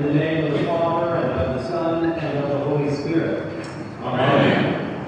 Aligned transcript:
In 0.00 0.06
the 0.06 0.14
name 0.14 0.46
of 0.46 0.58
the 0.58 0.64
Father, 0.64 1.16
and 1.16 1.30
of 1.40 1.62
the 1.62 1.68
Son, 1.68 2.04
and 2.06 2.38
of 2.38 2.48
the 2.48 2.58
Holy 2.64 2.90
Spirit. 2.90 3.66
Amen. 4.00 5.06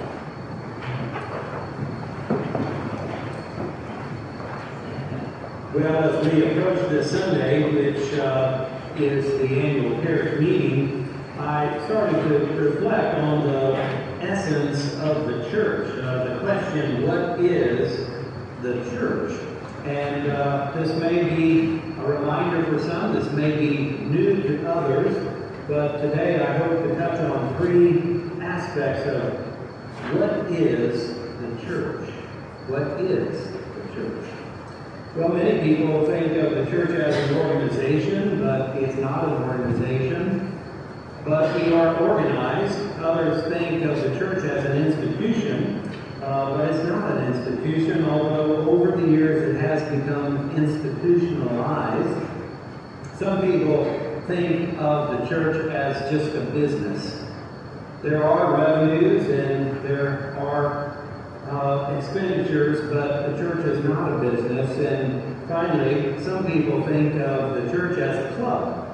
Well, 5.72 6.04
as 6.04 6.26
we 6.26 6.44
approach 6.44 6.90
this 6.90 7.10
Sunday, 7.10 7.72
which 7.72 8.12
uh, 8.18 8.68
is 8.96 9.24
the 9.38 9.60
annual 9.60 9.98
parish 10.02 10.38
meeting, 10.38 11.08
I 11.38 11.82
started 11.86 12.22
to 12.28 12.38
reflect 12.60 13.16
on 13.16 13.46
the 13.46 13.74
essence 14.20 14.92
of 14.96 15.26
the 15.26 15.48
church. 15.50 15.88
Uh, 16.04 16.34
the 16.34 16.40
question, 16.40 17.06
what 17.06 17.40
is 17.40 18.08
the 18.60 18.74
church? 18.90 19.40
And 19.86 20.30
uh, 20.30 20.70
this 20.74 20.94
may 21.00 21.24
be 21.34 21.81
a 22.02 22.06
reminder 22.06 22.64
for 22.64 22.84
some, 22.84 23.14
this 23.14 23.30
may 23.32 23.56
be 23.56 23.90
new 24.06 24.42
to 24.42 24.68
others, 24.68 25.14
but 25.68 25.98
today 25.98 26.40
I 26.40 26.58
hope 26.58 26.82
to 26.82 26.94
touch 26.96 27.20
on 27.20 27.56
three 27.56 28.42
aspects 28.42 29.08
of 29.08 29.32
what 30.18 30.50
is 30.50 31.14
the 31.14 31.64
church? 31.64 32.10
What 32.66 33.00
is 33.00 33.52
the 33.52 33.94
church? 33.94 34.28
Well, 35.14 35.28
many 35.28 35.60
people 35.60 36.04
think 36.06 36.36
of 36.38 36.56
the 36.56 36.66
church 36.70 36.90
as 36.90 37.14
an 37.30 37.36
organization, 37.36 38.40
but 38.42 38.76
it's 38.78 38.98
not 38.98 39.28
an 39.28 39.42
organization. 39.44 40.60
But 41.24 41.54
we 41.54 41.72
are 41.72 41.96
organized. 41.98 42.78
Others 42.98 43.52
think 43.52 43.84
of 43.84 44.02
the 44.02 44.18
church 44.18 44.42
as 44.44 44.64
an 44.64 44.86
institution, 44.86 45.81
uh, 46.22 46.56
but 46.56 46.72
it's 46.72 46.84
not 46.88 47.16
an 47.16 47.34
institution, 47.34 48.04
although 48.08 48.70
over 48.70 48.96
the 48.96 49.08
years 49.08 49.54
it 49.54 49.60
has 49.60 49.82
become 49.90 50.50
institutionalized. 50.56 52.28
Some 53.18 53.40
people 53.42 53.84
think 54.28 54.78
of 54.78 55.18
the 55.18 55.26
church 55.26 55.70
as 55.72 56.10
just 56.10 56.34
a 56.36 56.40
business. 56.52 57.24
There 58.02 58.24
are 58.24 58.56
revenues 58.56 59.28
and 59.30 59.84
there 59.84 60.36
are 60.38 60.96
uh, 61.50 61.96
expenditures, 61.98 62.92
but 62.92 63.32
the 63.32 63.36
church 63.36 63.66
is 63.66 63.84
not 63.84 64.12
a 64.12 64.30
business. 64.30 64.78
And 64.78 65.48
finally, 65.48 66.22
some 66.22 66.46
people 66.46 66.86
think 66.86 67.14
of 67.20 67.62
the 67.62 67.70
church 67.72 67.98
as 67.98 68.32
a 68.32 68.36
club. 68.36 68.88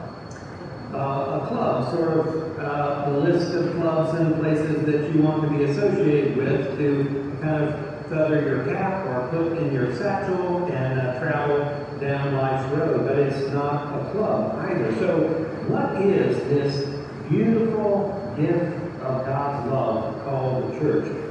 Uh, 0.94 1.40
a 1.42 1.46
club, 1.48 1.94
sort 1.94 2.26
of 2.26 2.47
uh, 2.60 3.04
a 3.06 3.10
list 3.18 3.54
of 3.54 3.72
clubs 3.74 4.18
and 4.18 4.34
places 4.40 4.84
that 4.86 5.14
you 5.14 5.22
want 5.22 5.42
to 5.42 5.56
be 5.56 5.64
associated 5.64 6.36
with 6.36 6.78
to 6.78 7.38
kind 7.40 7.64
of 7.64 7.88
feather 8.08 8.40
your 8.42 8.64
cap 8.64 9.06
or 9.06 9.28
put 9.28 9.58
in 9.58 9.72
your 9.72 9.94
satchel 9.96 10.66
and 10.66 11.00
uh, 11.00 11.18
travel 11.20 11.58
down 12.00 12.34
life's 12.34 12.70
road. 12.74 13.06
But 13.06 13.18
it's 13.18 13.52
not 13.52 14.00
a 14.00 14.10
club 14.12 14.58
either. 14.70 14.94
So, 14.96 15.28
what 15.68 16.02
is 16.02 16.36
this 16.48 16.88
beautiful 17.28 18.34
gift 18.36 18.74
of 19.02 19.26
God's 19.26 19.70
love 19.70 20.24
called 20.24 20.72
the 20.72 20.80
church? 20.80 21.28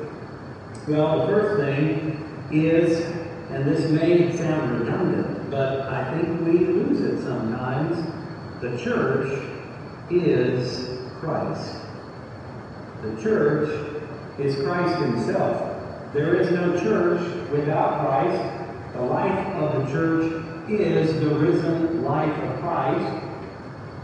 Well, 0.88 1.20
the 1.20 1.28
first 1.28 1.62
thing 1.62 2.24
is, 2.52 3.02
and 3.52 3.66
this 3.66 3.90
may 3.92 4.36
sound 4.38 4.80
redundant, 4.80 5.50
but 5.50 5.82
I 5.82 6.14
think 6.14 6.42
we 6.42 6.60
lose 6.60 7.02
it 7.02 7.22
sometimes. 7.24 7.98
The 8.62 8.78
church 8.78 9.44
is 10.10 10.97
Christ. 11.20 11.78
The 13.02 13.22
church 13.22 13.98
is 14.40 14.56
Christ 14.64 15.02
Himself. 15.02 16.14
There 16.14 16.40
is 16.40 16.52
no 16.52 16.80
church 16.80 17.50
without 17.52 18.02
Christ. 18.02 18.94
The 18.94 19.02
life 19.02 19.48
of 19.56 19.86
the 19.86 19.92
church 19.92 20.44
is 20.70 21.20
the 21.20 21.30
risen 21.30 22.04
life 22.04 22.38
of 22.44 22.60
Christ. 22.62 23.24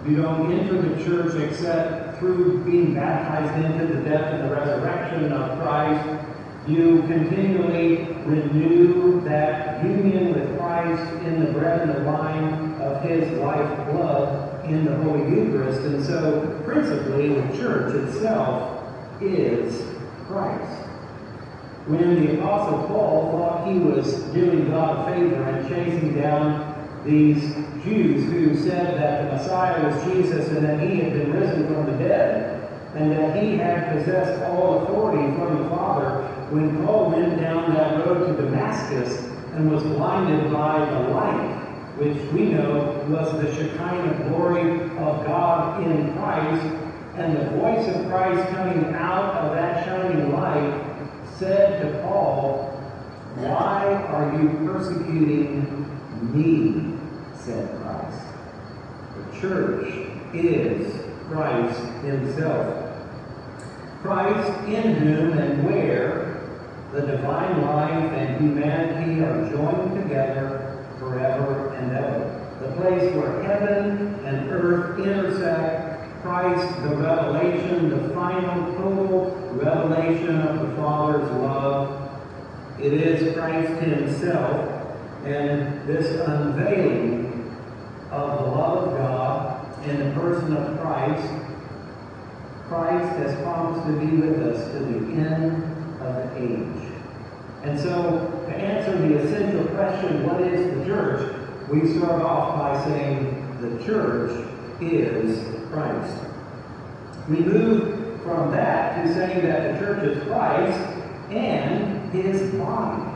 You 0.08 0.18
don't 0.18 0.52
enter 0.52 0.82
the 0.82 1.04
church 1.04 1.36
except 1.36 2.20
through 2.20 2.64
being 2.64 2.94
baptized 2.94 3.66
into 3.66 3.94
the 3.94 4.02
death 4.02 4.34
and 4.34 4.50
the 4.50 4.56
resurrection 4.56 5.32
of 5.32 5.60
Christ 5.60 6.24
you 6.66 7.02
continually 7.08 8.06
renew 8.24 9.20
that 9.26 9.84
union 9.84 10.34
with 10.34 10.58
Christ 10.58 11.12
in 11.26 11.44
the 11.44 11.52
bread 11.52 11.82
and 11.82 11.96
the 11.96 12.10
wine 12.10 12.73
his 13.04 13.32
life 13.40 13.92
blood 13.92 14.66
in 14.66 14.86
the 14.86 14.96
Holy 14.98 15.30
Eucharist. 15.30 15.82
And 15.82 16.04
so, 16.04 16.62
principally, 16.66 17.34
the 17.34 17.58
church 17.58 17.94
itself 17.96 18.84
is 19.22 19.82
Christ. 20.28 20.88
When 21.86 22.26
the 22.26 22.40
Apostle 22.40 22.88
Paul 22.88 23.32
thought 23.32 23.68
he 23.68 23.78
was 23.80 24.16
doing 24.34 24.70
God 24.70 25.08
a 25.08 25.14
favor 25.14 25.44
and 25.44 25.68
chasing 25.68 26.16
down 26.16 26.74
these 27.06 27.42
Jews 27.84 28.24
who 28.32 28.56
said 28.56 28.96
that 28.96 29.26
the 29.26 29.38
Messiah 29.38 29.84
was 29.86 30.04
Jesus 30.06 30.48
and 30.48 30.66
that 30.66 30.80
he 30.80 31.02
had 31.02 31.12
been 31.12 31.34
risen 31.34 31.68
from 31.68 31.86
the 31.86 31.98
dead, 31.98 32.70
and 32.96 33.12
that 33.12 33.44
he 33.44 33.58
had 33.58 33.98
possessed 33.98 34.42
all 34.44 34.84
authority 34.84 35.36
from 35.36 35.64
the 35.64 35.70
Father, 35.70 36.24
when 36.52 36.86
Paul 36.86 37.10
went 37.12 37.42
down 37.42 37.74
that 37.74 38.06
road 38.06 38.28
to 38.28 38.42
Damascus 38.42 39.20
and 39.54 39.70
was 39.70 39.84
blinded 39.84 40.54
by 40.54 40.80
the 40.80 41.10
light, 41.10 41.63
which 41.98 42.18
we 42.32 42.54
know 42.54 43.06
was 43.08 43.32
the 43.34 43.54
Shekinah 43.56 44.30
glory 44.30 44.82
of 44.98 45.26
God 45.26 45.84
in 45.84 46.14
Christ, 46.14 46.66
and 47.16 47.38
the 47.38 47.52
voice 47.58 47.88
of 47.88 48.08
Christ 48.08 48.50
coming 48.50 48.94
out 48.96 49.36
of 49.36 49.56
that 49.56 49.86
shining 49.86 50.34
light 50.34 50.84
said 51.38 51.84
to 51.84 52.02
Paul, 52.02 52.72
Why 53.36 53.94
are 53.94 54.42
you 54.42 54.50
persecuting 54.68 55.86
me? 56.34 56.98
said 57.36 57.70
Christ. 57.82 58.24
The 59.18 59.40
church 59.40 59.94
is 60.34 60.94
Christ 61.28 61.80
himself. 62.04 62.90
Christ 64.02 64.68
in 64.68 64.96
whom 64.96 65.38
and 65.38 65.66
where 65.66 66.42
the 66.92 67.02
divine 67.02 67.62
life 67.62 68.12
and 68.14 68.42
humanity 68.42 69.22
are 69.24 69.50
joined 69.50 70.02
together 70.02 70.63
forever 71.14 71.74
and 71.76 71.92
ever. 71.92 72.40
The 72.62 72.82
place 72.82 73.14
where 73.16 73.44
heaven 73.44 74.16
and 74.26 74.52
earth 74.52 75.00
intersect, 75.00 76.22
Christ, 76.22 76.82
the 76.84 76.96
revelation, 76.96 77.90
the 77.90 78.14
final 78.14 78.74
total 78.76 79.32
revelation 79.54 80.40
of 80.42 80.68
the 80.68 80.76
Father's 80.76 81.30
love. 81.42 82.10
It 82.80 82.94
is 82.94 83.36
Christ 83.36 83.82
Himself 83.84 84.70
and 85.26 85.88
this 85.88 86.20
unveiling 86.28 87.56
of 88.12 88.40
the 88.40 88.46
love 88.46 88.88
of 88.88 88.98
God 88.98 89.88
in 89.88 90.00
the 90.00 90.20
person 90.20 90.56
of 90.56 90.80
Christ. 90.80 91.30
Christ 92.68 93.18
has 93.18 93.42
promised 93.44 93.86
to 93.88 93.94
be 94.00 94.16
with 94.18 94.42
us 94.42 94.72
to 94.72 94.80
the 94.80 95.12
end 95.22 95.64
of 96.02 96.16
the 96.16 96.42
age. 96.42 96.92
And 97.64 97.80
so, 97.80 98.33
to 98.48 98.56
answer 98.56 98.98
the 98.98 99.18
essential 99.18 99.66
question, 99.76 100.26
what 100.26 100.42
is 100.42 100.78
the 100.78 100.86
church? 100.86 101.36
We 101.70 101.98
start 101.98 102.22
off 102.22 102.60
by 102.60 102.84
saying 102.86 103.58
the 103.62 103.84
church 103.84 104.48
is 104.82 105.40
Christ. 105.72 106.18
We 107.30 107.38
move 107.38 108.22
from 108.24 108.52
that 108.52 109.04
to 109.04 109.14
saying 109.14 109.46
that 109.46 109.74
the 109.74 109.80
church 109.80 110.04
is 110.04 110.24
Christ 110.24 110.80
and 111.32 112.12
his 112.12 112.54
body. 112.56 113.12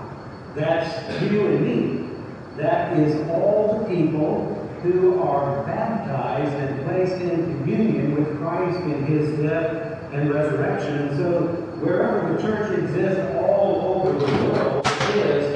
That's 0.56 1.22
you 1.22 1.46
and 1.48 1.62
me. 1.66 2.10
That 2.56 2.98
is 2.98 3.16
all 3.30 3.80
the 3.80 3.96
people 3.96 4.56
who 4.82 5.22
are 5.22 5.64
baptized 5.66 6.54
and 6.54 6.86
placed 6.86 7.22
in 7.22 7.60
communion 7.60 8.16
with 8.16 8.38
Christ 8.40 8.80
in 8.82 9.06
his 9.06 9.40
death 9.40 10.12
and 10.14 10.34
resurrection. 10.34 11.10
And 11.10 11.18
so, 11.18 11.42
wherever 11.80 12.34
the 12.34 12.42
church 12.42 12.80
exists 12.80 13.36
all 13.36 14.08
over 14.08 14.20
the 14.20 14.50
world, 14.50 14.77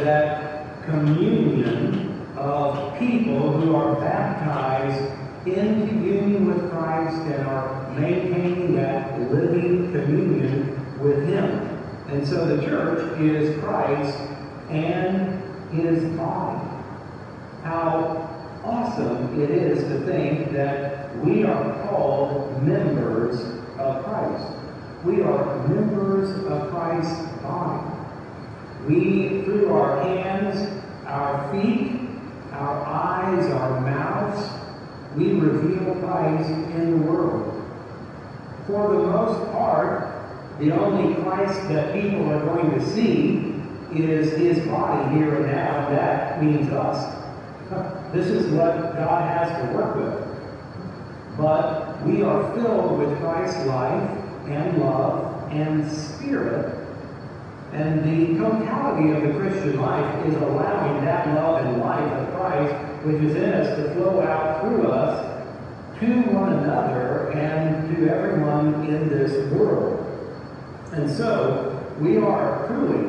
that 0.03 0.83
communion 0.85 2.27
of 2.37 2.97
people 2.97 3.59
who 3.59 3.75
are 3.75 3.95
baptized 3.99 5.21
into 5.47 5.93
union 5.95 6.47
with 6.47 6.71
Christ 6.71 7.17
and 7.17 7.47
are 7.47 7.91
maintaining 7.99 8.75
that 8.75 9.19
living 9.31 9.91
communion 9.91 10.99
with 10.99 11.27
Him. 11.27 11.49
And 12.09 12.27
so 12.27 12.45
the 12.45 12.63
church 12.65 13.19
is 13.19 13.59
Christ 13.59 14.17
and 14.69 15.41
His 15.71 16.03
body. 16.17 16.67
How 17.63 18.27
awesome 18.63 19.41
it 19.41 19.49
is 19.49 19.83
to 19.83 20.05
think 20.05 20.51
that 20.53 21.15
we 21.17 21.43
are 21.43 21.87
called 21.87 22.63
members 22.63 23.39
of 23.77 24.03
Christ. 24.03 24.53
We 25.03 25.21
are 25.21 25.67
members 25.67 26.29
of 26.45 26.69
Christ's 26.71 27.41
body. 27.41 28.00
We, 28.87 29.43
through 29.43 29.73
our 29.73 30.01
hands, 30.03 30.83
our 31.05 31.51
feet, 31.51 31.99
our 32.51 32.85
eyes, 32.85 33.45
our 33.51 33.81
mouths, 33.81 34.61
we 35.15 35.33
reveal 35.33 35.95
Christ 35.95 36.49
in 36.49 36.91
the 36.91 37.11
world. 37.11 37.47
For 38.67 38.91
the 38.91 39.03
most 39.03 39.51
part, 39.51 40.11
the 40.59 40.71
only 40.71 41.15
Christ 41.23 41.67
that 41.69 41.93
people 41.93 42.29
are 42.29 42.45
going 42.45 42.71
to 42.79 42.89
see 42.93 43.51
is 43.93 44.31
his 44.37 44.65
body 44.67 45.15
here 45.15 45.35
and 45.35 45.47
now, 45.47 45.87
and 45.87 45.97
that 45.97 46.43
means 46.43 46.71
us. 46.71 47.17
This 48.11 48.27
is 48.27 48.51
what 48.51 48.93
God 48.97 49.21
has 49.21 49.47
to 49.69 49.73
work 49.77 49.95
with. 49.95 51.37
but 51.37 52.05
we 52.05 52.21
are 52.23 52.53
filled 52.53 52.99
with 52.99 53.17
Christ's 53.19 53.65
life 53.67 54.09
and 54.47 54.79
love 54.79 55.49
and 55.51 55.89
spirit. 55.89 56.80
And 57.73 58.03
the 58.03 58.37
totality 58.37 59.11
of 59.11 59.21
the 59.21 59.39
Christian 59.39 59.79
life 59.79 60.25
is 60.25 60.35
allowing 60.35 61.05
that 61.05 61.27
love 61.35 61.65
and 61.65 61.79
life 61.79 62.11
of 62.11 62.35
Christ, 62.35 62.73
which 63.05 63.21
is 63.21 63.35
in 63.35 63.53
us, 63.53 63.77
to 63.77 63.93
flow 63.95 64.21
out 64.21 64.61
through 64.61 64.87
us 64.91 65.47
to 65.99 66.05
one 66.33 66.51
another 66.53 67.31
and 67.31 67.95
to 67.95 68.09
everyone 68.09 68.85
in 68.87 69.07
this 69.07 69.51
world. 69.53 69.99
And 70.91 71.09
so, 71.09 71.81
we 71.99 72.17
are 72.17 72.67
truly, 72.67 73.07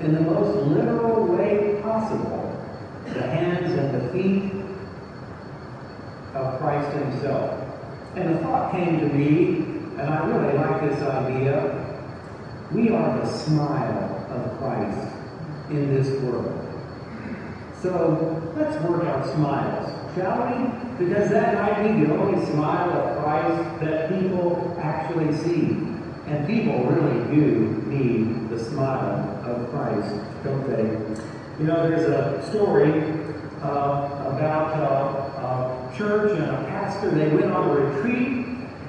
in 0.00 0.14
the 0.14 0.20
most 0.20 0.54
literal 0.68 1.24
way 1.26 1.80
possible, 1.82 2.44
the 3.06 3.22
hands 3.22 3.72
and 3.72 3.94
the 3.94 4.12
feet 4.12 4.52
of 6.34 6.58
Christ 6.60 6.96
himself. 6.96 7.64
And 8.14 8.34
the 8.34 8.38
thought 8.40 8.70
came 8.72 9.00
to 9.00 9.06
me, 9.06 9.56
and 9.98 10.02
I 10.02 10.26
really 10.26 10.56
like 10.56 10.88
this 10.88 11.02
idea, 11.02 11.97
we 12.72 12.90
are 12.90 13.18
the 13.18 13.26
smile 13.26 14.26
of 14.30 14.58
Christ 14.58 15.14
in 15.70 15.94
this 15.94 16.20
world. 16.22 16.64
So 17.80 18.52
let's 18.56 18.82
work 18.84 19.04
our 19.04 19.24
smiles, 19.34 20.14
shall 20.14 20.46
we? 20.48 21.04
Because 21.04 21.30
that 21.30 21.54
might 21.54 21.82
be 21.82 22.04
the 22.04 22.14
only 22.14 22.44
smile 22.46 22.90
of 22.90 23.22
Christ 23.22 23.80
that 23.80 24.10
people 24.10 24.76
actually 24.80 25.32
see. 25.38 25.84
And 26.26 26.46
people 26.46 26.84
really 26.84 27.34
do 27.34 27.82
need 27.86 28.50
the 28.50 28.62
smile 28.62 29.40
of 29.46 29.70
Christ, 29.70 30.14
don't 30.44 30.68
they? 30.68 30.82
You 31.58 31.66
know, 31.66 31.88
there's 31.88 32.06
a 32.06 32.46
story 32.50 32.92
uh, 33.62 34.34
about 34.36 34.76
uh, 34.76 35.38
a 35.46 35.96
church 35.96 36.32
and 36.32 36.44
a 36.44 36.68
pastor. 36.68 37.10
They 37.10 37.28
went 37.28 37.50
on 37.50 37.70
a 37.70 37.72
retreat, 37.72 38.46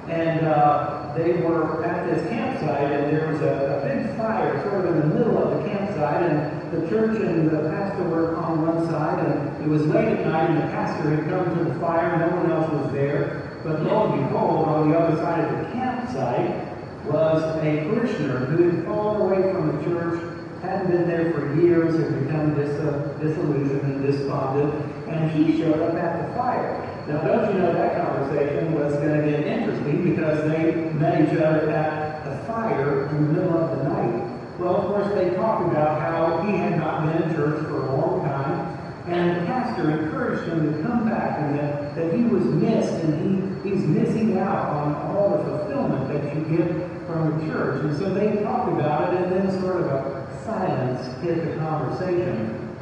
and 0.10 0.46
uh, 0.46 0.99
they 1.16 1.42
were 1.42 1.84
at 1.84 2.10
this 2.10 2.28
campsite, 2.30 2.92
and 2.92 3.16
there 3.16 3.32
was 3.32 3.42
a, 3.42 3.82
a, 3.82 3.88
big 3.88 4.18
fire 4.18 4.62
sort 4.64 4.86
of 4.86 4.96
in 4.96 5.10
the 5.10 5.16
middle 5.16 5.38
of 5.38 5.58
the 5.58 5.70
campsite, 5.70 6.24
and 6.30 6.72
the 6.72 6.88
church 6.90 7.20
and 7.20 7.50
the 7.50 7.70
pastor 7.70 8.04
were 8.04 8.36
on 8.38 8.62
one 8.66 8.86
side, 8.88 9.26
and 9.26 9.64
it 9.64 9.68
was 9.68 9.86
late 9.88 10.08
at 10.08 10.26
night, 10.26 10.50
and 10.50 10.58
the 10.58 10.72
pastor 10.74 11.10
had 11.10 11.30
come 11.30 11.58
to 11.58 11.64
the 11.64 11.80
fire. 11.80 12.18
No 12.20 12.36
one 12.36 12.52
else 12.52 12.72
was 12.72 12.92
there. 12.94 13.60
But 13.64 13.84
lo 13.84 14.12
and 14.12 14.24
behold, 14.24 14.68
on 14.68 14.90
the 14.90 14.98
other 14.98 15.18
side 15.18 15.44
of 15.44 15.58
the 15.58 15.72
campsite, 15.74 16.70
was 17.06 17.42
a 17.64 17.90
parishioner 17.90 18.46
who 18.46 18.70
had 18.70 18.86
fallen 18.86 19.22
away 19.22 19.52
from 19.52 19.76
the 19.76 19.84
church, 19.84 20.22
hadn't 20.62 20.92
been 20.92 21.08
there 21.08 21.34
for 21.34 21.56
years, 21.60 21.96
had 21.96 22.24
become 22.24 22.56
dis- 22.56 23.20
disillusioned 23.20 23.82
and 23.82 24.06
despondent, 24.06 24.74
and 25.08 25.32
he 25.32 25.58
showed 25.58 25.82
up 25.82 25.96
at 25.96 26.28
the 26.28 26.36
fire. 26.36 26.99
Now, 27.10 27.22
don't 27.24 27.52
you 27.52 27.60
know 27.60 27.74
that 27.74 28.06
conversation 28.06 28.72
was 28.76 28.94
going 28.94 29.20
to 29.20 29.28
get 29.28 29.40
interesting 29.42 30.14
because 30.14 30.48
they 30.48 30.94
met 30.94 31.20
each 31.22 31.40
other 31.40 31.68
at 31.72 32.28
a 32.28 32.46
fire 32.46 33.10
in 33.10 33.16
the 33.16 33.34
middle 33.34 33.58
of 33.58 33.78
the 33.78 33.84
night. 33.84 34.60
Well, 34.60 34.76
of 34.76 34.86
course, 34.86 35.16
they 35.16 35.36
talked 35.36 35.72
about 35.72 36.00
how 36.00 36.46
he 36.46 36.56
had 36.56 36.78
not 36.78 37.08
been 37.08 37.24
in 37.24 37.36
church 37.36 37.66
for 37.66 37.88
a 37.88 37.96
long 37.96 38.24
time, 38.26 38.78
and 39.08 39.42
the 39.42 39.46
pastor 39.48 39.90
encouraged 39.90 40.44
him 40.54 40.72
to 40.72 40.84
come 40.84 41.10
back 41.10 41.40
and 41.40 41.58
that, 41.58 41.96
that 41.96 42.14
he 42.14 42.26
was 42.26 42.44
missed 42.46 42.94
and 43.04 43.64
he, 43.66 43.72
he's 43.72 43.84
missing 43.88 44.38
out 44.38 44.68
on 44.68 44.94
all 45.08 45.36
the 45.36 45.44
fulfillment 45.46 46.14
that 46.14 46.36
you 46.36 46.58
get 46.58 46.68
from 47.08 47.40
the 47.40 47.52
church. 47.52 47.86
And 47.86 47.98
so 47.98 48.14
they 48.14 48.44
talked 48.44 48.72
about 48.80 49.16
it 49.16 49.22
and 49.22 49.32
then 49.32 49.62
sort 49.62 49.78
of 49.78 49.88
a 49.88 50.44
silence 50.46 51.24
hit 51.24 51.44
the 51.44 51.58
conversation. 51.58 52.78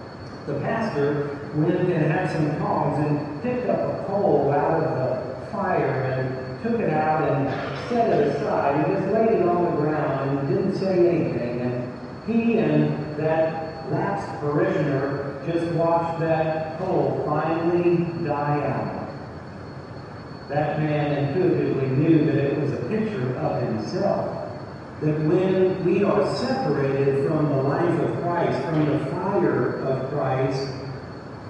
The 0.47 0.59
pastor 0.59 1.36
went 1.57 1.79
and 1.79 2.11
had 2.11 2.31
some 2.31 2.57
tongs 2.59 2.97
and 3.05 3.41
picked 3.41 3.67
up 3.67 3.79
a 3.79 4.05
coal 4.05 4.51
out 4.51 4.83
of 4.83 5.41
the 5.41 5.45
fire 5.47 6.03
and 6.03 6.63
took 6.63 6.79
it 6.79 6.91
out 6.91 7.31
and 7.31 7.89
set 7.89 8.11
it 8.11 8.35
aside 8.35 8.75
and 8.75 8.97
just 8.97 9.13
laid 9.13 9.39
it 9.39 9.47
on 9.47 9.65
the 9.65 9.81
ground 9.81 10.39
and 10.39 10.49
didn't 10.49 10.75
say 10.75 11.09
anything. 11.09 11.61
And 11.61 11.93
he 12.27 12.57
and 12.59 13.15
that 13.17 13.91
last 13.91 14.39
parishioner 14.39 15.41
just 15.47 15.65
watched 15.73 16.19
that 16.19 16.77
coal 16.77 17.23
finally 17.25 18.05
die 18.23 18.61
out. 18.67 19.07
That 20.49 20.79
man 20.79 21.29
intuitively 21.29 21.87
knew 21.87 22.25
that 22.25 22.35
it 22.35 22.59
was 22.59 22.71
a 22.73 22.83
picture 22.87 23.35
of 23.37 23.63
himself. 23.63 24.49
That 25.01 25.19
when 25.21 25.83
we 25.85 26.03
are 26.03 26.35
separated 26.35 27.27
from 27.27 27.49
the 27.49 27.63
life 27.63 27.99
of 27.99 28.21
Christ, 28.21 28.63
from 28.65 28.85
the 28.85 29.05
fire 29.07 29.79
of 29.81 30.09
Christ, 30.09 30.67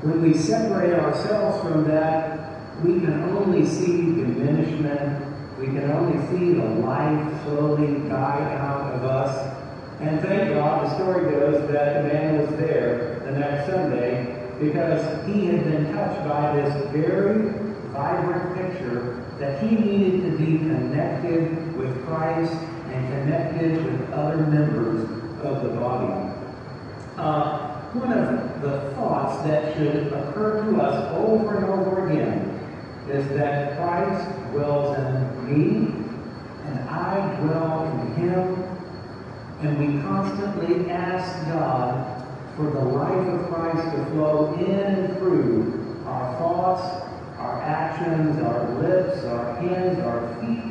when 0.02 0.22
we 0.22 0.34
separate 0.34 0.94
ourselves 0.94 1.62
from 1.62 1.86
that, 1.86 2.84
we 2.84 3.00
can 3.00 3.24
only 3.36 3.66
see 3.66 3.98
diminishment. 3.98 5.26
We 5.60 5.68
can 5.68 5.90
only 5.92 6.20
see 6.28 6.54
the 6.54 6.66
life 6.86 7.44
slowly 7.44 8.08
die 8.08 8.58
out 8.60 8.94
of 8.94 9.04
us. 9.04 9.56
And 10.00 10.22
thank 10.22 10.54
God, 10.54 10.86
the 10.86 10.96
story 10.96 11.32
goes 11.32 11.68
that 11.72 12.04
the 12.04 12.14
man 12.14 12.38
was 12.40 12.60
there 12.60 13.20
the 13.26 13.32
next 13.32 13.72
Sunday 13.72 14.48
because 14.60 15.26
he 15.26 15.48
had 15.48 15.64
been 15.64 15.92
touched 15.94 16.28
by 16.28 16.56
this 16.56 16.92
very 16.92 17.50
vibrant 17.92 18.56
picture 18.56 19.26
that 19.40 19.64
he 19.64 19.76
needed 19.76 20.22
to 20.24 20.38
be 20.38 20.58
connected 20.60 21.76
with 21.76 22.06
Christ 22.06 22.54
and 22.54 23.08
connected 23.10 23.84
with 23.84 24.14
other 24.14 24.38
members 24.38 25.04
of 25.44 25.64
the 25.64 25.70
body. 25.70 26.32
Uh, 27.18 27.67
one 27.96 28.14
of 28.14 28.62
the 28.62 28.92
thoughts 28.96 29.44
that 29.48 29.76
should 29.76 30.14
occur 30.14 30.64
to 30.64 30.82
us 30.82 31.14
over 31.18 31.58
and 31.58 31.66
over 31.66 32.10
again 32.10 32.60
is 33.10 33.28
that 33.30 33.78
Christ 33.78 34.52
dwells 34.52 34.98
in 34.98 35.48
me 35.48 35.88
and 36.66 36.80
I 36.90 37.36
dwell 37.42 37.86
in 37.86 38.14
him 38.16 38.64
and 39.62 39.80
we 39.80 40.02
constantly 40.02 40.90
ask 40.92 41.48
God 41.48 42.26
for 42.56 42.70
the 42.72 42.80
life 42.80 43.28
of 43.28 43.48
Christ 43.50 43.96
to 43.96 44.06
flow 44.12 44.54
in 44.56 44.80
and 44.80 45.18
through 45.18 46.04
our 46.06 46.38
thoughts, 46.38 47.06
our 47.38 47.62
actions, 47.62 48.42
our 48.44 48.70
lips, 48.80 49.24
our 49.26 49.56
hands, 49.62 50.00
our 50.00 50.36
feet, 50.42 50.64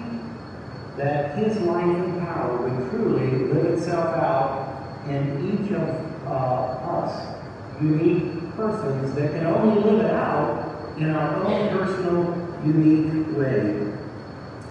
that 0.96 1.38
His 1.38 1.58
life 1.60 1.84
and 1.84 2.20
power 2.20 2.68
would 2.68 2.90
truly 2.90 3.30
live 3.52 3.78
itself 3.78 4.14
out 4.16 5.04
in 5.08 5.64
each 5.64 5.72
of 5.72 6.15
uh, 6.26 7.02
us, 7.02 7.36
unique 7.80 8.54
persons 8.56 9.14
that 9.14 9.32
can 9.32 9.46
only 9.46 9.82
live 9.82 10.04
it 10.04 10.10
out 10.10 10.94
in 10.98 11.10
our 11.10 11.44
own 11.44 11.68
personal, 11.70 12.58
unique 12.64 13.36
way. 13.36 13.92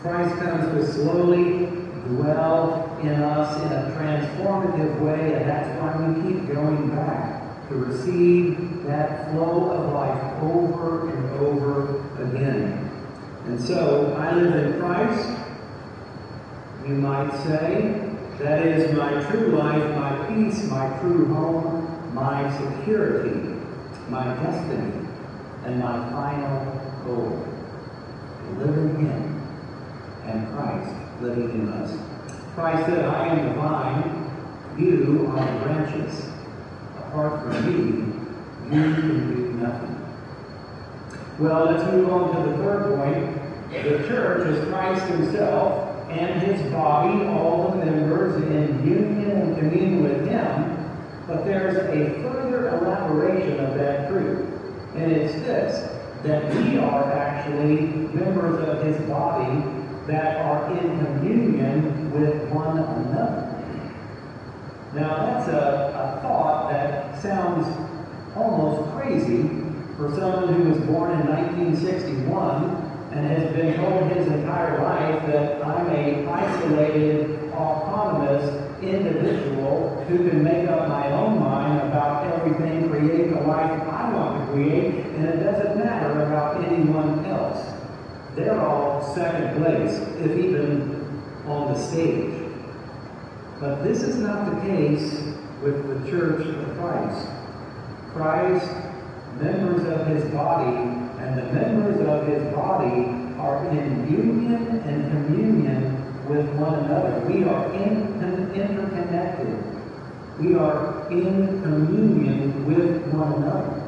Christ 0.02 0.36
comes 0.40 0.66
to 0.74 0.94
slowly 0.94 1.68
dwell 2.08 2.98
in 3.02 3.10
us 3.10 3.62
in 3.62 3.72
a 3.72 3.96
transformative 3.98 5.00
way, 5.02 5.34
and 5.34 5.50
that's 5.50 5.82
why 5.82 6.08
we 6.08 6.34
keep 6.34 6.54
going 6.54 6.90
back 6.90 7.68
to 7.70 7.76
receive 7.76 8.84
that 8.86 9.32
flow 9.32 9.72
of 9.72 9.94
life 9.94 10.44
over 10.44 11.10
and 11.10 11.40
over 11.40 12.00
again. 12.22 12.92
And 13.48 13.60
so, 13.60 14.14
I 14.20 14.34
live 14.36 14.54
in 14.54 14.80
Christ, 14.80 15.30
you 16.88 16.96
might 16.96 17.32
say. 17.44 18.15
That 18.40 18.68
is 18.68 18.94
my 18.98 19.24
true 19.32 19.58
life, 19.58 19.96
my 19.96 20.28
peace, 20.28 20.66
my 20.70 21.00
true 21.00 21.34
home, 21.34 22.14
my 22.14 22.52
security, 22.58 23.56
my 24.10 24.26
destiny, 24.44 25.08
and 25.64 25.80
my 25.80 26.10
final 26.10 26.66
goal. 27.06 27.48
To 28.40 28.60
live 28.60 28.78
in 28.78 28.96
Him 28.98 29.42
and 30.26 30.54
Christ 30.54 30.94
living 31.22 31.50
in 31.52 31.70
us. 31.70 31.98
Christ 32.56 32.86
said, 32.88 33.06
I 33.06 33.28
am 33.28 33.48
the 33.48 33.54
vine, 33.54 34.78
you 34.78 35.32
are 35.34 35.54
the 35.54 35.60
branches. 35.64 36.26
Apart 36.98 37.42
from 37.42 37.66
me, 37.66 38.76
you 38.76 38.84
can 38.96 39.34
do 39.34 39.54
nothing. 39.54 39.96
Well, 41.40 41.66
let's 41.66 41.90
move 41.90 42.12
on 42.12 42.36
to 42.36 42.50
the 42.50 42.58
third 42.58 42.98
point. 42.98 43.42
The 43.72 44.08
church 44.10 44.48
is 44.48 44.68
Christ 44.70 45.06
himself 45.06 45.85
and 46.10 46.42
his 46.42 46.72
body, 46.72 47.26
all 47.28 47.72
the 47.72 47.86
members 47.86 48.42
in 48.44 48.88
union 48.88 49.32
and 49.32 49.58
communion 49.58 50.04
with 50.04 50.28
him. 50.28 50.76
But 51.28 51.46
there's 51.46 51.78
a 51.78 52.22
further 52.22 52.70
elaboration 52.70 53.60
of 53.60 53.76
that 53.76 54.10
truth. 54.10 54.48
And 54.96 55.12
it's 55.12 55.34
this, 55.34 55.90
that 56.24 56.54
we 56.56 56.78
are 56.78 57.12
actually 57.12 57.82
members 58.14 58.68
of 58.68 58.86
his 58.86 58.98
body 59.10 59.64
that 60.08 60.38
are 60.38 60.72
in 60.78 61.06
communion 61.06 62.12
with 62.12 62.50
one 62.52 62.78
another. 62.78 63.52
Now, 64.94 65.26
that's 65.26 65.50
a, 65.50 65.92
a 65.92 66.22
thought 66.22 66.72
that 66.72 67.22
sounds 67.22 67.68
almost 68.36 68.92
crazy 68.96 69.50
for 69.98 70.14
someone 70.16 70.54
who 70.54 70.70
was 70.70 70.78
born 70.88 71.20
in 71.20 71.28
1961 71.28 72.85
and 73.12 73.26
has 73.28 73.54
been 73.56 73.76
told 73.76 74.12
his 74.12 74.28
entire 74.28 74.82
life 74.82 75.26
that 75.28 75.66
I'm 75.66 75.88
a 75.90 76.28
isolated, 76.28 77.52
autonomous 77.54 78.84
individual 78.84 80.04
who 80.08 80.30
can 80.30 80.44
make 80.44 80.68
up 80.70 80.90
my 80.90 81.12
own 81.12 81.40
mind 81.40 81.82
about 81.88 82.26
everything, 82.34 82.90
create 82.90 83.30
the 83.34 83.42
life 83.42 83.72
I 83.72 84.14
want 84.14 84.46
to 84.46 84.54
create, 84.54 85.06
and 85.06 85.26
it 85.26 85.44
doesn't 85.44 85.78
matter 85.78 86.24
about 86.24 86.64
anyone 86.64 87.26
else. 87.26 87.74
they're 88.36 88.60
all 88.60 89.02
second 89.16 89.64
place, 89.64 89.98
if 90.20 90.38
even 90.38 90.94
on 91.48 91.74
the 91.74 91.80
stage. 91.80 92.34
But 93.60 93.84
this 93.84 94.04
is 94.04 94.18
not 94.18 94.54
the 94.54 94.62
case 94.68 95.22
with 95.62 95.88
the 95.88 96.10
church 96.12 96.46
of 96.46 96.78
Christ. 96.78 97.28
Christ, 98.12 98.70
members 99.40 99.88
of 99.88 100.08
his 100.08 100.26
body, 100.34 101.05
and 101.26 101.40
the 101.40 101.54
members 101.54 102.00
of 102.08 102.28
his 102.28 102.54
body 102.54 103.10
are 103.40 103.68
in 103.70 104.12
union 104.12 104.80
and 104.86 105.12
communion 105.12 106.30
with 106.30 106.48
one 106.56 106.76
another. 106.86 107.26
We 107.28 107.44
are 107.44 107.74
in, 107.74 108.22
interconnected. 108.54 109.64
We 110.40 110.56
are 110.56 111.10
in 111.10 111.64
communion 111.64 112.68
with 112.68 113.08
one 113.12 113.34
another. 113.34 113.82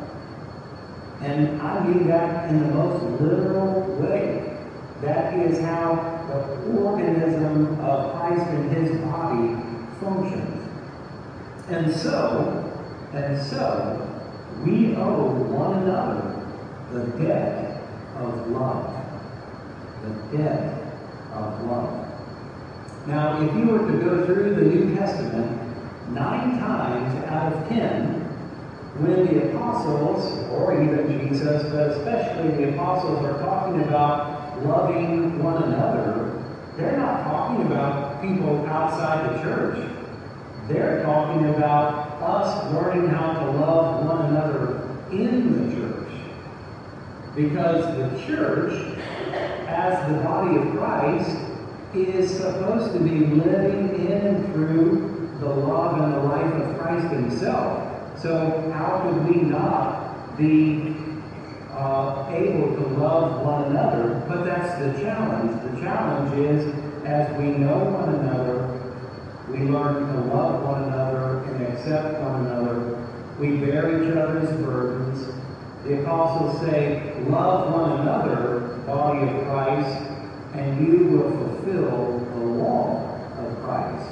And 1.22 1.62
I 1.62 1.86
mean 1.86 2.08
that 2.08 2.50
in 2.50 2.60
the 2.60 2.74
most 2.74 3.22
literal 3.22 3.82
way. 4.02 4.58
That 5.02 5.36
is 5.38 5.60
how 5.60 5.94
the 6.28 6.80
organism 6.80 7.80
of 7.82 8.16
Christ 8.16 8.48
and 8.50 8.72
his 8.72 9.00
body 9.02 9.62
functions. 10.00 10.70
And 11.70 11.94
so, 11.94 12.74
and 13.14 13.40
so, 13.40 14.04
we 14.66 14.96
owe 14.96 15.34
one 15.54 15.84
another 15.84 16.37
the 16.92 17.06
debt 17.24 17.82
of 18.18 18.48
love. 18.50 18.94
The 20.04 20.38
debt 20.38 20.94
of 21.34 21.66
love. 21.66 22.08
Now, 23.08 23.42
if 23.42 23.56
you 23.56 23.68
were 23.68 23.92
to 23.92 23.98
go 24.00 24.26
through 24.26 24.56
the 24.56 24.62
New 24.62 24.96
Testament, 24.96 25.62
nine 26.12 26.60
times 26.60 27.24
out 27.26 27.54
of 27.54 27.70
ten, 27.70 28.22
when 29.00 29.26
the 29.26 29.50
apostles, 29.50 30.50
or 30.50 30.82
even 30.82 31.30
Jesus, 31.30 31.64
but 31.72 31.92
especially 31.92 32.52
the 32.52 32.74
apostles, 32.74 33.24
are 33.26 33.40
talking 33.40 33.82
about 33.84 34.66
loving 34.66 35.44
one 35.44 35.64
another, 35.64 36.44
they're 36.76 36.98
not 36.98 37.24
talking 37.24 37.66
about 37.68 38.22
people 38.22 38.66
outside 38.66 39.34
the 39.34 39.42
church. 39.42 39.90
They're 40.68 41.04
talking 41.04 41.46
about 41.56 42.22
us 42.22 42.74
learning 42.74 43.08
how 43.10 43.34
to 43.34 43.52
love 43.52 44.06
one 44.06 44.26
another 44.26 44.90
in 45.12 45.70
the 45.70 45.76
church. 45.76 45.97
Because 47.38 47.86
the 47.96 48.26
church, 48.26 48.74
as 49.68 50.12
the 50.12 50.24
body 50.24 50.58
of 50.58 50.72
Christ, 50.76 51.38
is 51.94 52.36
supposed 52.36 52.94
to 52.94 53.00
be 53.00 53.28
living 53.28 54.08
in 54.08 54.12
and 54.12 54.54
through 54.54 55.38
the 55.40 55.48
love 55.48 56.02
and 56.02 56.14
the 56.14 56.24
life 56.24 56.52
of 56.52 56.80
Christ 56.80 57.14
himself. 57.14 58.20
So 58.20 58.72
how 58.72 59.04
could 59.04 59.30
we 59.30 59.44
not 59.44 60.36
be 60.36 60.96
uh, 61.70 62.28
able 62.34 62.76
to 62.76 62.88
love 63.00 63.46
one 63.46 63.66
another? 63.66 64.26
But 64.28 64.44
that's 64.44 64.80
the 64.80 65.00
challenge. 65.04 65.62
The 65.76 65.80
challenge 65.80 66.40
is 66.40 66.74
as 67.06 67.38
we 67.38 67.50
know 67.50 67.78
one 67.78 68.16
another, 68.16 68.82
we 69.48 69.60
learn 69.60 70.08
to 70.12 70.34
love 70.34 70.64
one 70.64 70.86
another 70.86 71.44
and 71.44 71.68
accept 71.68 72.20
one 72.20 72.48
another. 72.48 73.08
We 73.40 73.58
bear 73.58 74.02
each 74.02 74.18
other's 74.18 74.50
burdens. 74.66 75.38
The 75.84 76.02
apostles 76.02 76.60
say, 76.62 77.14
love 77.28 77.74
one 77.74 78.02
another, 78.02 78.82
body 78.86 79.28
of 79.28 79.46
Christ, 79.46 80.12
and 80.54 80.86
you 80.86 81.08
will 81.08 81.32
fulfill 81.32 82.20
the 82.20 82.46
law 82.46 83.20
of 83.38 83.64
Christ. 83.64 84.12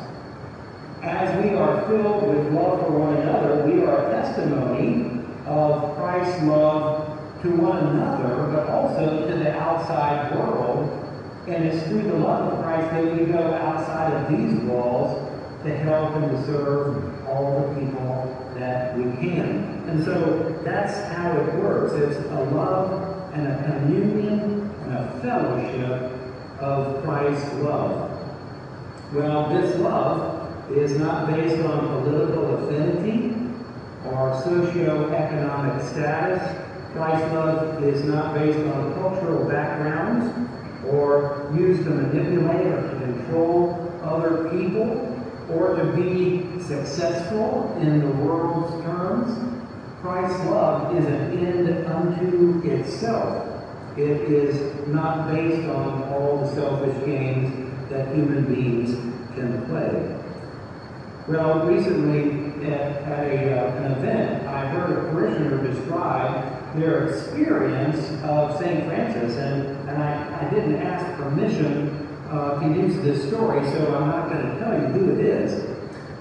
As 1.01 1.43
we 1.43 1.55
are 1.55 1.87
filled 1.87 2.27
with 2.29 2.53
love 2.53 2.79
for 2.79 2.91
one 2.91 3.17
another, 3.17 3.65
we 3.65 3.83
are 3.83 4.07
a 4.07 4.11
testimony 4.11 5.25
of 5.45 5.95
Christ's 5.97 6.43
love 6.43 7.19
to 7.41 7.49
one 7.49 7.77
another, 7.77 8.47
but 8.51 8.69
also 8.69 9.27
to 9.27 9.37
the 9.37 9.51
outside 9.51 10.35
world. 10.35 10.89
And 11.47 11.65
it's 11.65 11.85
through 11.87 12.03
the 12.03 12.17
love 12.17 12.53
of 12.53 12.63
Christ 12.63 12.89
that 12.91 13.03
we 13.03 13.25
go 13.25 13.53
outside 13.53 14.13
of 14.13 14.29
these 14.29 14.59
walls 14.61 15.31
to 15.63 15.75
help 15.77 16.15
and 16.15 16.31
to 16.31 16.45
serve 16.45 17.27
all 17.27 17.61
the 17.61 17.79
people 17.79 18.44
that 18.55 18.97
we 18.97 19.03
can. 19.17 19.83
And 19.87 20.03
so 20.03 20.59
that's 20.63 20.97
how 21.13 21.37
it 21.37 21.55
works. 21.55 21.93
It's 21.93 22.17
a 22.17 22.43
love 22.51 23.33
and 23.33 23.47
a 23.47 23.63
communion 23.63 24.71
and 24.83 24.93
a 24.93 25.19
fellowship 25.21 26.11
of 26.59 27.03
Christ's 27.03 27.53
love. 27.55 28.11
Well, 29.13 29.49
this 29.49 29.75
love 29.79 30.71
is 30.71 30.97
not 30.97 31.27
based 31.27 31.63
on 31.65 32.01
political 32.01 32.65
affinity 32.65 33.35
or 34.05 34.41
socio-economic 34.43 35.81
status. 35.87 36.65
Christ's 36.93 37.31
love 37.33 37.83
is 37.83 38.03
not 38.03 38.33
based 38.33 38.59
on 38.59 38.93
cultural 38.95 39.47
backgrounds 39.49 40.33
or 40.87 41.51
used 41.57 41.83
to 41.83 41.89
manipulate 41.89 42.67
or 42.67 42.81
to 42.81 42.99
control 42.99 43.91
other 44.01 44.49
people 44.49 45.14
or 45.49 45.75
to 45.75 45.85
be 45.93 46.59
successful 46.61 47.75
in 47.79 47.99
the 47.99 48.23
world's 48.23 48.83
terms. 48.83 49.53
Christ's 50.01 50.45
love 50.45 50.95
is 50.95 51.05
an 51.05 51.45
end 51.45 51.87
unto 51.87 52.61
itself. 52.69 53.51
It 53.97 54.21
is 54.21 54.87
not 54.87 55.31
based 55.31 55.67
on 55.69 56.03
all 56.13 56.39
the 56.39 56.53
selfish 56.53 57.05
games 57.05 57.71
that 57.89 58.13
human 58.13 58.45
beings 58.53 58.95
can 59.35 59.65
play. 59.67 60.15
Well, 61.27 61.65
recently 61.65 62.71
at, 62.71 63.01
at 63.03 63.27
a, 63.27 63.59
uh, 63.59 63.83
an 63.83 63.91
event, 63.93 64.47
I 64.47 64.67
heard 64.67 64.97
a 64.97 65.09
parishioner 65.11 65.65
describe 65.73 66.77
their 66.77 67.07
experience 67.07 67.97
of 68.23 68.59
St. 68.59 68.85
Francis, 68.85 69.35
and, 69.37 69.89
and 69.89 70.03
I, 70.03 70.45
I 70.45 70.53
didn't 70.53 70.75
ask 70.75 71.19
permission 71.19 71.94
uh, 72.31 72.59
use 72.75 72.95
this 73.03 73.27
story, 73.27 73.63
so 73.71 73.95
I'm 73.95 74.09
not 74.09 74.29
going 74.29 74.45
to 74.45 74.59
tell 74.59 74.73
you 74.73 74.87
who 74.87 75.19
it 75.19 75.25
is. 75.25 75.63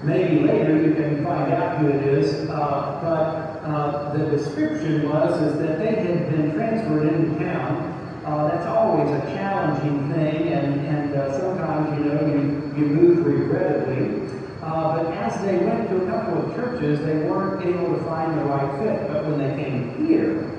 Maybe 0.03 0.45
later 0.45 0.81
you 0.81 0.93
can 0.93 1.23
find 1.23 1.51
out 1.53 1.79
who 1.79 1.87
it 1.89 2.05
is, 2.05 2.47
uh, 2.49 2.99
but 3.01 3.67
uh, 3.67 4.13
the 4.15 4.37
description 4.37 5.09
was 5.09 5.41
is 5.41 5.59
that 5.59 5.79
they 5.79 5.95
had 5.95 6.29
been 6.29 6.51
transferred 6.53 7.07
into 7.07 7.39
town. 7.43 7.91
Uh, 8.23 8.47
that's 8.47 8.65
always 8.67 9.09
a 9.09 9.21
challenging 9.35 10.13
thing, 10.13 10.53
and, 10.53 10.85
and 10.85 11.15
uh, 11.15 11.39
sometimes, 11.39 11.97
you 11.97 12.05
know, 12.05 12.21
you, 12.25 12.73
you 12.77 12.87
move 12.87 13.25
regrettably. 13.25 14.25
Uh, 14.61 14.97
but 14.97 15.13
as 15.13 15.41
they 15.45 15.57
went 15.57 15.87
to 15.89 16.03
a 16.03 16.05
couple 16.09 16.43
of 16.43 16.55
churches, 16.55 16.99
they 16.99 17.17
weren't 17.29 17.63
able 17.65 17.95
to 17.95 18.03
find 18.05 18.37
the 18.37 18.43
right 18.45 18.79
fit. 18.79 19.07
But 19.07 19.25
when 19.25 19.37
they 19.37 19.63
came 19.63 20.07
here, 20.07 20.51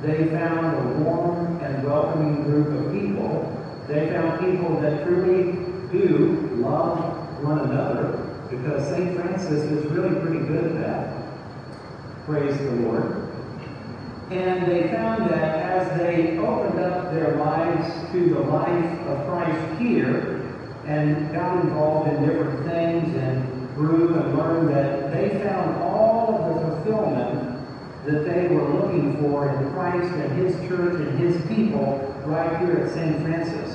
they 0.00 0.28
found 0.30 0.76
a 0.76 1.02
warm 1.02 1.60
and 1.60 1.84
welcoming 1.84 2.44
group 2.44 2.68
of 2.68 2.92
people. 2.92 3.59
They 3.90 4.08
found 4.10 4.38
people 4.38 4.80
that 4.80 5.04
truly 5.04 5.52
do 5.90 6.48
love 6.62 7.42
one 7.42 7.58
another 7.58 8.46
because 8.48 8.88
St. 8.88 9.16
Francis 9.16 9.64
is 9.64 9.84
really 9.90 10.14
pretty 10.20 10.46
good 10.46 10.64
at 10.64 10.74
that. 10.80 12.24
Praise 12.24 12.56
the 12.56 12.70
Lord. 12.70 13.28
And 14.30 14.70
they 14.70 14.88
found 14.92 15.28
that 15.30 15.58
as 15.72 15.98
they 15.98 16.38
opened 16.38 16.78
up 16.78 17.12
their 17.12 17.36
lives 17.36 18.12
to 18.12 18.32
the 18.32 18.40
life 18.40 19.00
of 19.08 19.26
Christ 19.26 19.80
here, 19.80 20.40
and 20.86 21.32
got 21.32 21.64
involved 21.64 22.08
in 22.12 22.26
different 22.26 22.64
things 22.66 23.14
and 23.16 23.74
grew 23.74 24.14
and 24.14 24.36
learned 24.36 24.68
that 24.68 25.12
they 25.12 25.28
found 25.42 25.82
all 25.82 26.34
of 26.34 26.54
the 26.54 26.66
fulfillment 26.66 27.60
that 28.06 28.24
they 28.24 28.48
were 28.48 28.68
looking 28.74 29.16
for 29.18 29.48
in 29.48 29.72
Christ 29.72 30.12
and 30.14 30.32
His 30.32 30.54
church 30.68 31.00
and 31.00 31.18
His 31.18 31.40
people 31.46 32.10
right 32.24 32.58
here 32.60 32.78
at 32.78 32.92
St. 32.92 33.22
Francis. 33.22 33.69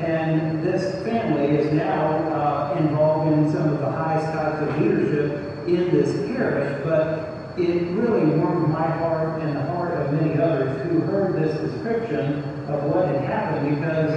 And 0.00 0.62
this 0.64 1.04
family 1.04 1.58
is 1.58 1.72
now 1.74 2.16
uh, 2.32 2.78
involved 2.78 3.32
in 3.32 3.52
some 3.52 3.68
of 3.68 3.80
the 3.80 3.90
highest 3.90 4.32
types 4.32 4.62
of 4.62 4.80
leadership 4.80 5.68
in 5.68 5.90
this 5.90 6.26
parish, 6.26 6.82
but 6.84 7.58
it 7.58 7.82
really 7.90 8.24
warmed 8.36 8.68
my 8.72 8.88
heart 8.88 9.42
and 9.42 9.54
the 9.54 9.62
heart 9.62 9.92
of 9.92 10.14
many 10.14 10.40
others 10.40 10.90
who 10.90 11.00
heard 11.00 11.34
this 11.34 11.54
description 11.70 12.42
of 12.68 12.84
what 12.84 13.08
had 13.08 13.20
happened 13.24 13.76
because 13.76 14.10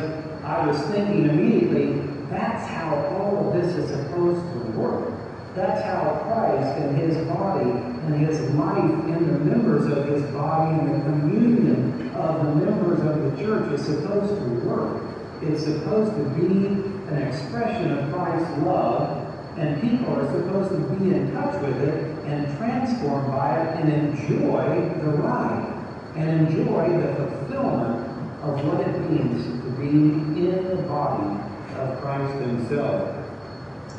I 0.45 0.65
was 0.65 0.79
thinking 0.83 1.29
immediately, 1.29 2.01
that's 2.29 2.65
how 2.67 2.95
all 3.17 3.49
of 3.49 3.61
this 3.61 3.75
is 3.75 3.89
supposed 3.89 4.41
to 4.53 4.79
work. 4.79 5.13
That's 5.53 5.83
how 5.83 6.21
Christ 6.23 6.79
and 6.81 6.97
his 6.97 7.27
body 7.27 7.69
and 7.69 8.25
his 8.25 8.39
life 8.51 8.83
in 8.83 9.27
the 9.27 9.39
members 9.39 9.85
of 9.85 10.07
his 10.07 10.23
body 10.31 10.79
and 10.79 10.95
the 10.95 11.09
communion 11.09 12.09
of 12.15 12.45
the 12.45 12.55
members 12.65 12.99
of 13.01 13.37
the 13.37 13.43
church 13.43 13.71
is 13.73 13.85
supposed 13.85 14.29
to 14.29 14.67
work. 14.67 15.12
It's 15.45 15.63
supposed 15.63 16.15
to 16.15 16.23
be 16.39 16.67
an 17.11 17.21
expression 17.21 17.91
of 17.91 18.13
Christ's 18.13 18.57
love, 18.63 19.27
and 19.57 19.81
people 19.81 20.15
are 20.15 20.25
supposed 20.31 20.71
to 20.71 20.95
be 20.95 21.13
in 21.13 21.33
touch 21.33 21.61
with 21.61 21.81
it 21.81 22.25
and 22.25 22.57
transformed 22.57 23.27
by 23.27 23.61
it 23.61 23.79
and 23.81 23.91
enjoy 23.91 24.63
the 25.03 25.09
ride 25.17 25.83
and 26.15 26.47
enjoy 26.47 26.89
the 26.97 27.15
fulfillment 27.15 28.07
of 28.41 28.65
what 28.65 28.81
it 28.87 28.99
means 29.11 29.43
to 29.63 29.69
be 29.71 29.89
in 29.89 30.67
the 30.69 30.83
body 30.83 31.39
of 31.75 31.99
Christ 32.01 32.33
himself. 32.41 33.17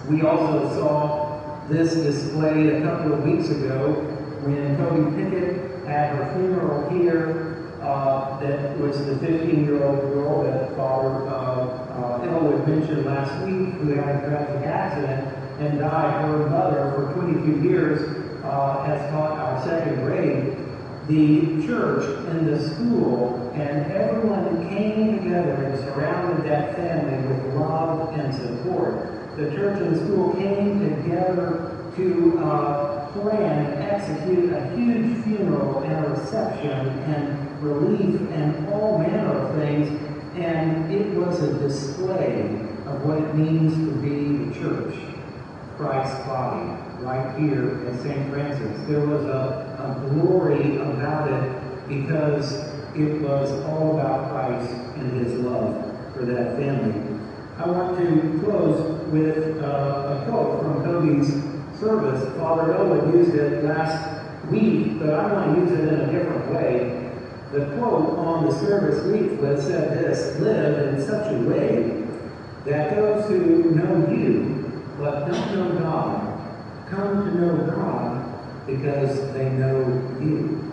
We 0.09 0.23
also 0.23 0.75
saw 0.75 1.67
this 1.69 1.95
displayed 1.95 2.71
a 2.75 2.81
couple 2.83 3.15
of 3.15 3.23
weeks 3.23 3.51
ago 3.51 3.93
when 4.45 4.77
Toby 4.77 5.17
Pickett 5.17 5.87
had 5.87 6.17
her 6.17 6.35
funeral 6.35 6.89
here 6.91 7.44
uh, 7.85 8.41
that 8.41 8.79
was 8.79 9.05
the 9.05 9.15
15-year-old 9.15 10.01
girl 10.13 10.43
that 10.45 10.75
Father 10.75 11.29
uh, 11.29 12.23
uh, 12.23 12.29
Elwood 12.31 12.67
mentioned 12.67 13.05
last 13.05 13.45
week, 13.45 13.75
who 13.75 13.95
had 13.95 14.25
a 14.25 14.27
tragic 14.27 14.67
accident 14.67 15.37
and 15.61 15.79
died. 15.79 16.25
Her 16.25 16.49
mother, 16.49 16.93
for 16.95 17.13
22 17.13 17.69
years, 17.69 18.43
uh, 18.43 18.85
has 18.85 19.11
taught 19.11 19.39
our 19.39 19.63
second 19.65 19.97
grade. 19.97 20.57
The 21.09 21.67
church 21.67 22.05
and 22.29 22.49
the 22.49 22.71
school 22.71 23.53
and 23.55 23.93
everyone 23.93 24.67
came 24.71 25.19
together 25.19 25.53
and 25.53 25.79
surrounded 25.81 26.51
that 26.51 26.77
family 26.77 27.29
with 27.29 27.55
love 27.55 28.19
and 28.19 28.35
support. 28.35 29.37
The 29.37 29.51
church 29.51 29.83
and 29.83 29.95
the 29.95 30.05
school 30.07 30.33
came 30.33 30.81
together 30.81 31.91
to 31.97 32.33
plan 33.13 33.67
and 33.67 33.83
execute 33.85 34.53
a 34.53 34.77
huge 34.77 35.23
funeral 35.25 35.83
and 35.83 36.07
a 36.07 36.09
reception 36.09 36.73
and 36.73 37.44
relief 37.61 38.21
and 38.33 38.69
all 38.69 38.99
manner 38.99 39.33
of 39.39 39.57
things. 39.57 40.01
And 40.37 40.93
it 40.93 41.15
was 41.15 41.43
a 41.43 41.59
display 41.59 42.65
of 42.87 43.05
what 43.05 43.19
it 43.19 43.35
means 43.35 43.75
to 43.75 43.93
be 44.03 44.45
the 44.45 44.55
church, 44.61 44.97
Christ's 45.77 46.19
body, 46.27 46.71
right 47.01 47.39
here 47.39 47.87
at 47.87 48.03
St. 48.03 48.31
Francis. 48.31 48.89
There 48.89 49.07
was 49.07 49.25
a, 49.25 49.77
a 49.79 50.11
glory 50.11 50.77
about 50.77 51.33
it 51.33 51.89
because 51.89 52.53
it 52.97 53.21
was 53.21 53.51
all 53.65 53.99
about 53.99 54.31
Christ 54.31 54.71
and 54.97 55.25
his 55.25 55.35
love 55.35 55.85
for 56.15 56.25
that 56.25 56.57
family. 56.57 57.15
I 57.57 57.69
want 57.69 57.99
to 57.99 58.41
close 58.45 59.01
with 59.11 59.63
uh, 59.63 59.67
a 59.67 60.27
quote 60.29 60.63
from 60.63 60.85
Toby's 60.85 61.33
service. 61.79 62.37
Father 62.37 62.75
Elwood 62.75 63.15
used 63.15 63.35
it 63.35 63.65
last 63.65 64.21
week, 64.51 64.99
but 64.99 65.11
I 65.11 65.33
want 65.33 65.55
to 65.55 65.61
use 65.61 65.73
it 65.73 65.89
in 65.89 66.01
a 66.01 66.13
different 66.13 66.53
way. 66.53 67.04
The 67.55 67.67
quote 67.77 68.19
on 68.19 68.47
the 68.47 68.53
service 68.53 69.05
leaflet 69.05 69.63
said 69.63 69.97
this 69.97 70.41
Live 70.41 70.89
in 70.89 71.01
such 71.07 71.33
a 71.33 71.39
way 71.39 72.03
that 72.65 72.97
those 72.97 73.29
who 73.29 73.71
know 73.71 74.11
you 74.11 74.83
but 74.99 75.27
don't 75.27 75.55
know 75.55 75.79
God 75.79 76.35
come 76.91 77.25
to 77.25 77.41
know 77.41 77.65
God 77.71 78.67
because 78.67 79.33
they 79.35 79.51
know 79.51 79.83
you. 80.21 80.73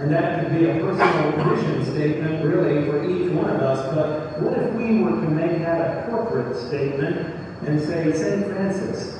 And 0.00 0.10
that 0.10 0.44
could 0.44 0.58
be 0.58 0.66
a 0.66 0.74
personal 0.74 1.46
mission 1.46 1.82
statement, 1.86 2.44
really, 2.44 2.84
for 2.84 3.02
each 3.02 3.32
one 3.32 3.48
of 3.48 3.62
us. 3.62 3.94
But 3.94 4.42
what 4.42 4.58
if 4.58 4.74
we 4.74 5.02
were 5.02 5.12
to 5.12 5.30
make 5.30 5.60
that 5.60 6.08
a 6.08 6.10
corporate 6.10 6.54
statement 6.58 7.34
and 7.66 7.80
say, 7.80 8.12
St. 8.12 8.48
Francis, 8.48 9.18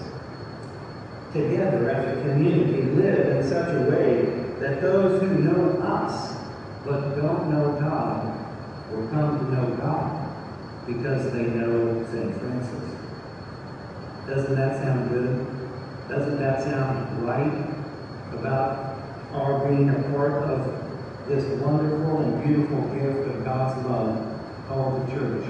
together 1.33 1.89
as 1.89 2.19
a 2.19 2.21
community, 2.21 2.83
live 2.83 3.29
in 3.29 3.49
such 3.49 3.69
a 3.69 3.91
way 3.91 4.32
that 4.63 4.81
those 4.81 5.21
who 5.21 5.27
know 5.41 5.81
us 5.83 6.37
but 6.85 7.17
don't 7.17 7.51
know 7.51 7.77
God 7.81 8.93
will 8.93 9.09
come 9.09 9.39
to 9.39 9.53
know 9.53 9.77
God 9.77 10.87
because 10.87 11.33
they 11.33 11.43
know 11.43 12.05
St. 12.13 12.39
Francis. 12.39 12.95
Doesn't 14.29 14.55
that 14.55 14.83
sound 14.83 15.11
good? 15.11 15.47
Doesn't 16.09 16.39
that 16.39 16.63
sound 16.63 17.27
right 17.27 17.53
about 18.33 18.99
our 19.33 19.67
being 19.69 19.89
a 19.89 20.03
part 20.11 20.45
of 20.45 21.29
this 21.29 21.45
wonderful 21.61 22.21
and 22.21 22.45
beautiful 22.45 22.83
gift 22.95 23.35
of 23.35 23.45
God's 23.45 23.85
love 23.87 24.41
called 24.69 25.07
the 25.07 25.13
church? 25.13 25.45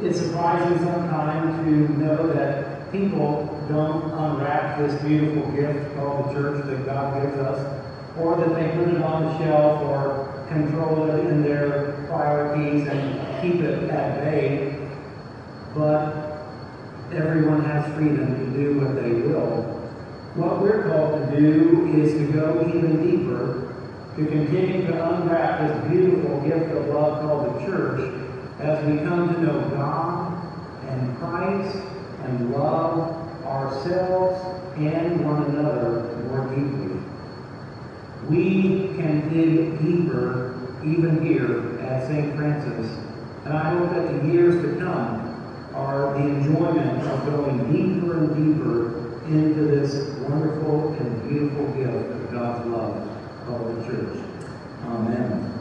It's 0.00 0.20
surprising 0.20 0.78
sometimes 0.78 1.66
to 1.66 1.98
know 1.98 2.32
that 2.32 2.92
people 2.92 3.58
don't 3.68 4.12
unwrap 4.12 4.78
this 4.78 5.02
beautiful 5.02 5.50
gift 5.52 5.94
called 5.96 6.28
the 6.28 6.32
church 6.32 6.66
that 6.66 6.86
God 6.86 7.22
gives 7.22 7.38
us, 7.38 7.87
or 8.20 8.36
that 8.36 8.54
they 8.54 8.68
put 8.76 8.88
it 8.88 9.02
on 9.02 9.24
the 9.24 9.38
shelf 9.38 9.82
or 9.82 10.44
control 10.48 11.10
it 11.10 11.26
in 11.26 11.42
their 11.42 12.04
priorities 12.08 12.86
and 12.88 13.42
keep 13.42 13.60
it 13.60 13.88
at 13.90 14.24
bay. 14.24 14.88
But 15.74 16.28
everyone 17.12 17.64
has 17.64 17.94
freedom 17.94 18.34
to 18.38 18.58
do 18.58 18.80
what 18.80 18.94
they 18.96 19.10
will. 19.10 19.78
What 20.34 20.60
we're 20.60 20.88
called 20.88 21.30
to 21.30 21.40
do 21.40 21.92
is 22.00 22.12
to 22.14 22.32
go 22.32 22.64
even 22.68 23.02
deeper, 23.02 23.74
to 24.16 24.26
continue 24.26 24.86
to 24.86 25.14
unwrap 25.14 25.60
this 25.60 25.90
beautiful 25.90 26.40
gift 26.42 26.70
of 26.72 26.88
love 26.88 27.20
called 27.22 27.54
the 27.54 27.66
church 27.66 28.28
as 28.60 28.84
we 28.86 28.98
come 28.98 29.34
to 29.34 29.40
know 29.40 29.68
God 29.70 30.42
and 30.88 31.16
Christ 31.18 31.78
and 32.24 32.52
love 32.52 33.44
ourselves 33.44 34.76
and 34.76 35.24
one 35.24 35.44
another 35.44 36.14
more 36.26 36.46
deeply. 36.54 36.97
We 38.28 38.92
can 38.96 39.32
dig 39.32 39.82
deeper 39.82 40.58
even 40.84 41.24
here 41.24 41.78
at 41.80 42.06
St. 42.08 42.36
Francis. 42.36 42.90
And 43.44 43.56
I 43.56 43.70
hope 43.70 43.90
that 43.90 44.20
the 44.20 44.28
years 44.32 44.62
to 44.62 44.78
come 44.78 45.72
are 45.74 46.12
the 46.12 46.26
enjoyment 46.26 47.02
of 47.08 47.24
going 47.24 47.72
deeper 47.72 48.18
and 48.18 48.54
deeper 48.54 49.24
into 49.28 49.62
this 49.62 50.08
wonderful 50.28 50.92
and 50.94 51.28
beautiful 51.28 51.66
gift 51.72 52.10
of 52.12 52.32
God's 52.32 52.66
love 52.68 53.08
called 53.46 53.78
the 53.78 53.86
church. 53.86 54.18
Amen. 54.84 55.57